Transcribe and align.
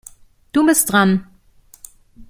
Du 0.51 0.65
bist 0.65 0.89
dran. 0.91 1.27